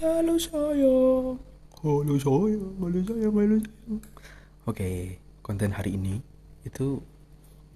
halo 0.00 0.40
sayang 0.40 1.36
halo 1.84 2.14
sayang 2.16 2.72
halo 2.80 2.98
sayang 3.04 3.34
halo 3.36 3.56
sayang 3.60 4.00
oke 4.64 5.20
konten 5.44 5.76
hari 5.76 6.00
ini 6.00 6.24
itu 6.64 7.04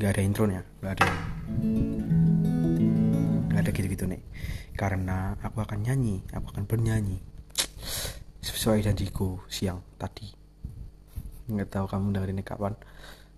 nggak 0.00 0.08
ada 0.16 0.22
intronya 0.24 0.60
nggak 0.80 0.92
ada. 0.96 1.08
Nggak 3.52 3.60
ada 3.60 3.70
gitu-gitu 3.76 4.08
nih 4.08 4.24
karena 4.72 5.36
aku 5.44 5.68
akan 5.68 5.84
nyanyi 5.84 6.24
aku 6.32 6.48
akan 6.56 6.64
bernyanyi. 6.64 7.20
Sesuai 8.40 8.80
janjiku 8.80 9.44
siang 9.52 9.84
tadi. 10.00 10.32
Nggak 11.52 11.76
tahu 11.76 11.92
kamu 11.92 12.16
dengerin 12.16 12.40
ini 12.40 12.44
kapan. 12.48 12.72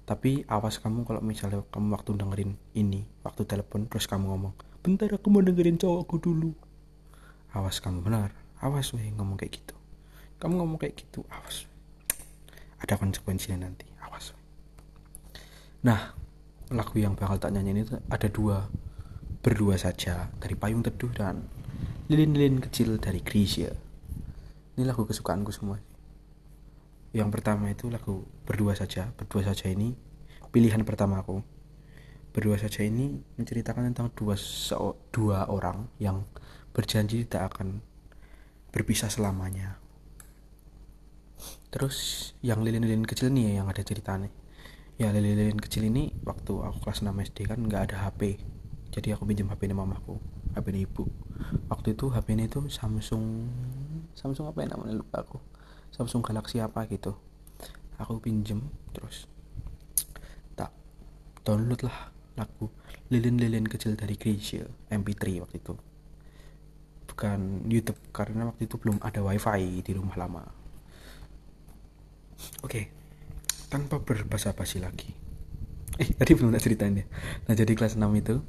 Tapi 0.07 0.47
awas 0.47 0.79
kamu 0.79 1.03
kalau 1.03 1.27
misalnya 1.27 1.67
kamu 1.75 1.91
waktu 1.91 2.15
dengerin 2.15 2.55
ini 2.79 3.03
waktu 3.27 3.51
telepon 3.51 3.91
terus 3.91 4.07
kamu 4.07 4.31
ngomong 4.31 4.55
bentar 4.87 5.11
aku 5.11 5.27
mau 5.27 5.43
dengerin 5.43 5.75
cowokku 5.75 6.23
dulu. 6.23 6.55
Awas 7.51 7.83
kamu 7.83 8.07
benar 8.07 8.46
awas 8.61 8.93
weh 8.97 9.13
ngomong 9.13 9.37
kayak 9.37 9.61
gitu. 9.61 9.77
Kamu 10.41 10.61
ngomong 10.61 10.79
kayak 10.81 10.97
gitu 11.01 11.25
awas. 11.29 11.69
Ada 12.81 13.01
konsekuensinya 13.01 13.69
nanti 13.69 13.89
awas 14.05 14.33
weh. 14.33 14.45
nah 15.85 16.17
lagu 16.73 16.99
yang 16.99 17.15
bakal 17.15 17.39
tak 17.39 17.55
nyanyiin 17.55 17.85
itu 17.85 17.95
ada 18.11 18.29
dua. 18.31 18.67
Berdua 19.47 19.79
saja 19.79 20.27
dari 20.43 20.59
payung 20.59 20.83
teduh 20.83 21.13
dan 21.15 21.47
lilin-lilin 22.11 22.59
kecil 22.59 22.99
dari 22.99 23.23
Grisha. 23.23 23.71
Ini 24.75 24.83
lagu 24.83 25.07
kesukaanku 25.07 25.55
semua. 25.55 25.79
Yang 27.15 27.29
pertama 27.31 27.71
itu 27.71 27.87
lagu 27.87 28.27
berdua 28.43 28.75
saja. 28.75 29.07
Berdua 29.15 29.47
saja 29.47 29.71
ini 29.71 29.95
pilihan 30.51 30.83
pertama 30.83 31.23
aku. 31.23 31.47
Berdua 32.35 32.59
saja 32.59 32.83
ini 32.83 33.23
menceritakan 33.39 33.95
tentang 33.95 34.11
dua 34.19 34.35
dua 35.15 35.47
orang 35.47 35.87
yang 36.03 36.27
berjanji 36.75 37.25
tidak 37.25 37.55
akan 37.55 37.81
berpisah 38.77 39.09
selamanya. 39.09 39.81
Terus 41.73 42.31
yang 42.45 42.61
lilin-lilin 42.61 43.09
kecil 43.09 43.33
nih 43.33 43.49
ya 43.57 43.65
yang 43.65 43.69
ada 43.73 43.81
ceritanya 43.81 44.29
ya 44.97 45.13
lilin-lilin 45.13 45.61
kecil 45.61 45.89
ini 45.89 46.13
waktu 46.25 46.53
aku 46.57 46.89
kelas 46.89 47.05
6 47.05 47.13
SD 47.13 47.39
kan 47.49 47.61
nggak 47.61 47.93
ada 47.93 48.09
HP 48.09 48.41
jadi 48.89 49.13
aku 49.13 49.29
pinjam 49.29 49.53
HP 49.53 49.69
ini 49.69 49.77
mamaku 49.77 50.17
HP 50.57 50.73
ini 50.73 50.89
ibu. 50.89 51.05
Waktu 51.69 51.93
itu 51.93 52.09
HP 52.09 52.33
ini 52.33 52.49
tuh 52.49 52.73
Samsung 52.73 53.45
Samsung 54.17 54.49
apa 54.49 54.65
ya 54.65 54.73
namanya? 54.73 55.05
Lupa 55.05 55.21
aku. 55.21 55.37
Samsung 55.93 56.25
Galaxy 56.25 56.65
apa 56.65 56.89
gitu. 56.89 57.13
Aku 58.01 58.21
pinjem 58.25 58.73
terus 58.97 59.29
tak 60.57 60.73
download 61.45 61.85
lah 61.85 62.13
lagu 62.41 62.73
lilin-lilin 63.13 63.69
kecil 63.69 63.97
dari 63.97 64.17
Gracia 64.17 64.65
MP3 64.93 65.45
waktu 65.45 65.57
itu 65.61 65.77
bukan 67.17 67.65
YouTube 67.65 67.97
karena 68.13 68.45
waktu 68.45 68.69
itu 68.69 68.77
belum 68.77 69.01
ada 69.01 69.25
wifi 69.25 69.81
di 69.81 69.93
rumah 69.97 70.21
lama. 70.21 70.45
Oke 72.61 72.93
tanpa 73.73 74.05
berbasa-basi 74.05 74.85
lagi. 74.85 75.17
Eh 75.97 76.13
tadi 76.13 76.37
belum 76.37 76.53
tak 76.53 76.69
ceritain 76.69 76.93
ya. 76.93 77.09
Nah 77.49 77.57
jadi 77.57 77.73
kelas 77.73 77.97
6 77.97 78.05
itu 78.21 78.45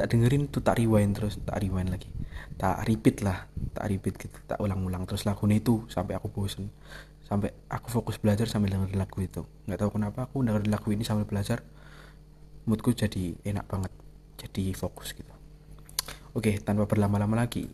tak 0.00 0.16
dengerin 0.16 0.48
tuh 0.48 0.64
tak 0.64 0.80
rewind 0.80 1.12
terus 1.12 1.36
tak 1.44 1.60
rewind 1.60 1.92
lagi. 1.92 2.08
Tak 2.56 2.88
repeat 2.88 3.20
lah 3.20 3.52
tak 3.76 3.84
repeat 3.84 4.16
gitu 4.16 4.40
tak 4.48 4.64
ulang-ulang. 4.64 5.04
Terus 5.04 5.28
lagu 5.28 5.44
itu 5.52 5.84
sampai 5.92 6.16
aku 6.16 6.32
bosen. 6.32 6.72
Sampai 7.20 7.52
aku 7.68 8.00
fokus 8.00 8.16
belajar 8.16 8.48
sambil 8.48 8.72
dengerin 8.72 8.96
lagu 8.96 9.20
itu. 9.20 9.44
Nggak 9.68 9.84
tahu 9.84 10.00
kenapa 10.00 10.24
aku 10.24 10.40
dengerin 10.40 10.72
lagu 10.72 10.88
ini 10.88 11.04
sambil 11.04 11.28
belajar 11.28 11.60
moodku 12.64 12.96
jadi 12.96 13.36
enak 13.44 13.68
banget 13.68 13.92
jadi 14.40 14.72
fokus 14.72 15.12
gitu. 15.12 15.36
Oke 16.32 16.56
tanpa 16.64 16.88
berlama-lama 16.88 17.44
lagi 17.44 17.68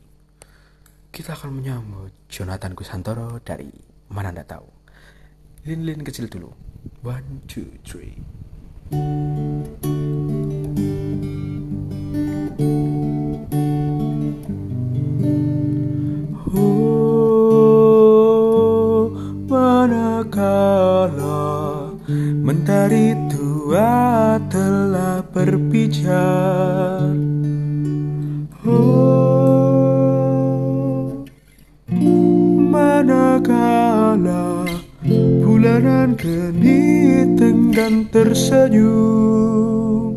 kita 1.13 1.37
akan 1.37 1.61
menyambut 1.61 2.09
Jonathan 2.33 2.73
Kusantoro 2.73 3.37
dari 3.45 3.69
mana 4.09 4.33
anda 4.33 4.49
tahu. 4.49 4.65
Lin-lin 5.69 6.01
kecil 6.01 6.33
dulu. 6.33 6.49
One 7.05 7.45
two 7.45 7.69
three. 7.85 8.17
Oh, 16.48 19.13
mentari 22.41 23.13
tua 23.29 24.41
telah 24.48 25.20
berpijar 25.29 27.22
manakala 33.33 34.69
bulanan 35.41 36.13
geni 36.20 37.25
tenggang 37.41 38.05
tersenyum. 38.13 40.13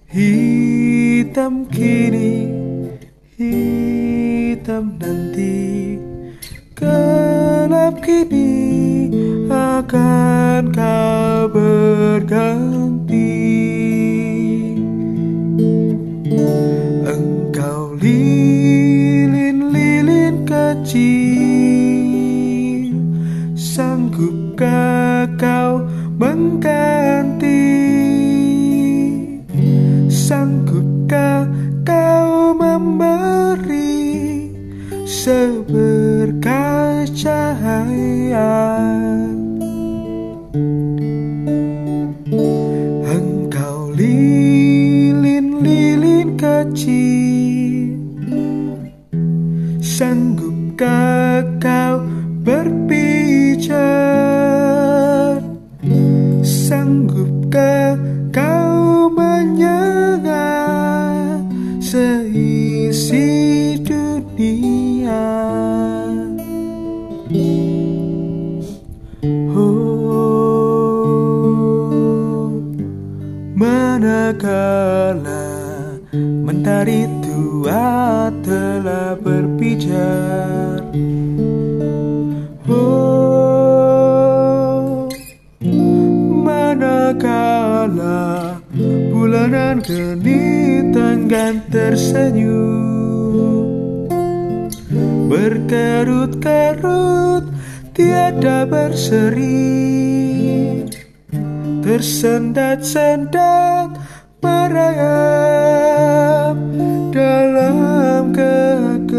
Hitam 0.08 1.68
kini 1.68 2.47
hitam 4.68 5.00
nanti. 5.00 5.96
Gelap 6.76 8.04
kini 8.04 9.08
akan 9.48 10.68
kau 10.76 11.48
berganti. 11.48 13.32
Engkau 17.08 17.96
lilin-lilin 17.96 19.64
kecil 20.44 21.72
sanggupkah 23.56 24.97
seberkas 37.48 37.77
manakala 74.28 75.48
mentari 76.20 77.08
tua 77.24 78.28
telah 78.44 79.16
berpijar 79.16 80.84
Oh 82.68 85.08
manakala 86.44 88.60
bulanan 88.84 89.80
geni 89.80 90.84
tenggan 90.92 91.64
tersenyum. 91.72 93.64
Berkerut-kerut 95.32 97.48
tiada 97.96 98.68
berseri 98.68 99.88
bersendat-sendat 101.88 103.96
merayap 104.44 104.92
dalam 107.08 108.28
kegelapan. 108.28 109.16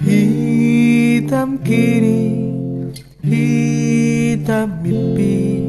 Hitam 0.00 1.60
kini 1.60 2.48
hitam 3.20 4.80
mimpi 4.80 5.60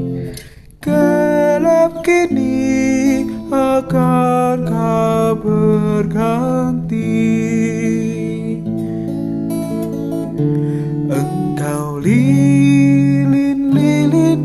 gelap 0.80 2.00
kini 2.00 3.28
akan 3.52 4.64
kau 4.64 5.36
berganti. 5.44 7.35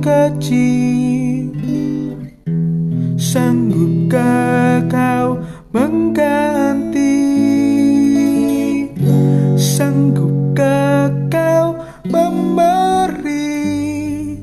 Kecil. 0.01 1.53
Sanggupkah 3.21 4.89
kau 4.89 5.45
mengganti? 5.77 7.21
Sanggupkah 9.61 11.13
kau 11.29 11.77
memberi 12.09 13.61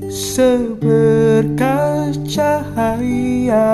seberkas 0.08 2.16
cahaya 2.22 3.66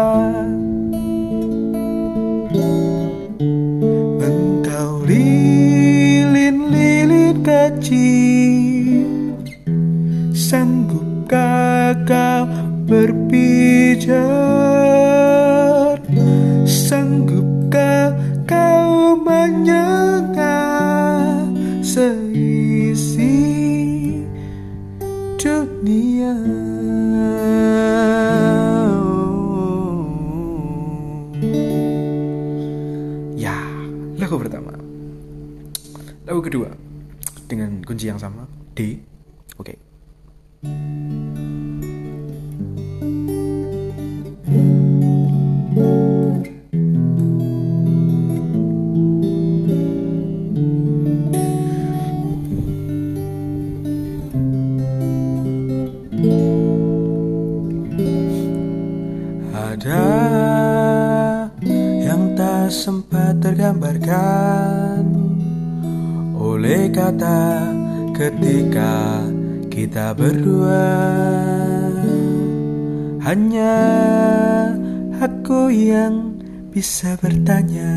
lagu 34.19 34.37
pertama. 34.39 34.73
Lagu 36.25 36.41
kedua. 36.41 36.71
Dengan 37.45 37.85
kunci 37.85 38.09
yang 38.09 38.19
sama. 38.19 38.49
D. 38.75 38.99
Oke. 39.61 39.77
Ada 40.65 41.04
kata 67.05 67.61
ketika 68.17 69.21
kita 69.69 70.17
berdua. 70.17 70.89
Hanya 73.21 73.77
aku 75.21 75.69
yang 75.69 76.41
bisa 76.73 77.13
bertanya, 77.21 77.93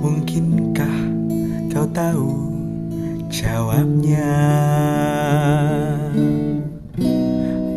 mungkinkah 0.00 0.96
kau 1.68 1.84
tahu 1.92 2.32
jawabnya? 3.28 4.40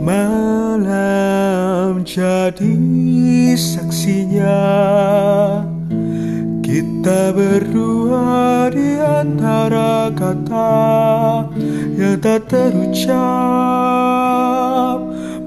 Malam 0.07 1.99
jadi 2.07 2.79
saksinya 3.59 4.63
Kita 6.63 7.35
berdua 7.35 8.67
di 8.71 8.86
antara 9.17 10.13
kata 10.13 10.73
Yang 11.97 12.15
tak 12.21 12.41
terucap. 12.53 13.17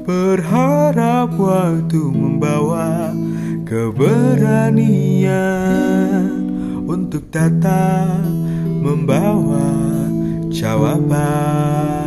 Berharap 0.03 1.31
waktu 1.39 2.03
membawa 2.11 3.15
keberanian 3.63 5.31
Untuk 6.91 7.31
datang 7.31 8.27
membawa 8.83 9.71
jawaban 10.51 12.00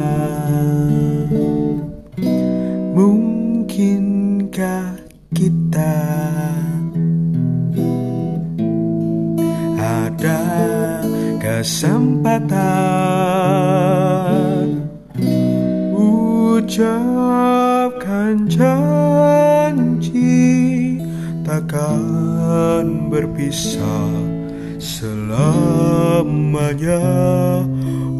kesempatan. 11.83 12.47
Ucapkan 16.63 17.27
janji 18.47 20.15
takkan 21.43 23.11
berpisah 23.11 24.15
selamanya. 24.79 25.83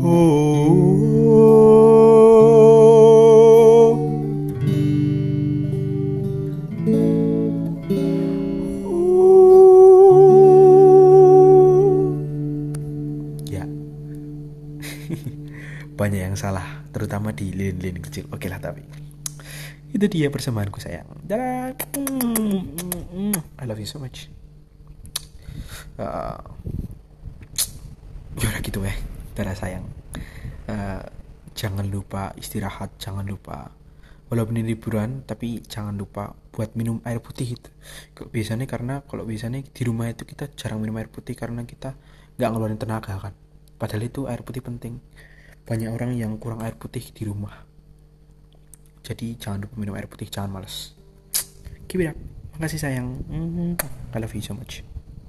Oh 0.04 0.93
banyak 16.03 16.19
yang 16.19 16.35
salah 16.35 16.83
terutama 16.91 17.31
di 17.31 17.55
lilin-lilin 17.55 18.03
kecil. 18.03 18.27
Oke 18.35 18.51
lah 18.51 18.59
tapi 18.59 18.83
itu 19.95 20.05
dia 20.11 20.27
persemaanku 20.27 20.83
sayang. 20.83 21.07
Dadah 21.23 21.71
I 23.55 23.63
love 23.63 23.79
you 23.79 23.88
so 23.88 24.03
much. 24.03 24.27
Uh, 25.95 26.44
ya 28.35 28.51
udah 28.51 28.59
gitu 28.59 28.83
ya 28.83 28.91
dadah 29.31 29.55
sayang. 29.55 29.88
Uh, 30.67 31.07
jangan 31.55 31.88
lupa 31.88 32.35
istirahat 32.35 32.91
jangan 32.99 33.23
lupa. 33.23 33.71
Walaupun 34.27 34.59
ini 34.59 34.75
liburan 34.75 35.23
tapi 35.23 35.63
jangan 35.63 35.95
lupa 35.95 36.35
buat 36.51 36.75
minum 36.75 36.99
air 37.07 37.23
putih 37.23 37.56
itu. 37.56 37.69
Kok 38.11 38.28
biasanya 38.28 38.68
karena 38.68 39.07
kalau 39.07 39.23
biasanya 39.23 39.63
di 39.63 39.81
rumah 39.87 40.11
itu 40.11 40.28
kita 40.28 40.51
jarang 40.59 40.83
minum 40.83 40.99
air 40.99 41.07
putih 41.07 41.37
karena 41.37 41.63
kita 41.63 41.95
nggak 42.35 42.49
ngeluarin 42.51 42.81
tenaga 42.81 43.16
kan. 43.23 43.37
Padahal 43.80 44.04
itu 44.04 44.28
air 44.28 44.44
putih 44.44 44.59
penting 44.59 44.99
banyak 45.63 45.89
orang 45.89 46.15
yang 46.15 46.35
kurang 46.39 46.63
air 46.63 46.75
putih 46.75 47.03
di 47.11 47.23
rumah. 47.27 47.65
Jadi 49.03 49.35
jangan 49.35 49.67
lupa 49.67 49.75
minum 49.75 49.95
air 49.95 50.07
putih 50.07 50.31
jangan 50.31 50.59
males. 50.59 50.95
Keep 51.91 52.07
it 52.07 52.15
makasih 52.55 52.79
sayang. 52.79 53.19
Mhm. 53.27 53.81
I 54.13 54.17
love 54.21 54.31
you 54.31 54.43
so 54.43 54.55
much 54.55 54.93